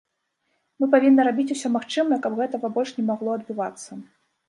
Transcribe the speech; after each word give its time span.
Мы 0.83 0.89
павінны 0.95 1.27
рабіць 1.29 1.47
усё 1.57 1.73
магчымае, 1.77 2.21
каб 2.25 2.33
гэтага 2.43 2.75
больш 2.79 2.89
не 2.99 3.09
магло 3.15 3.29
адбывацца. 3.41 4.05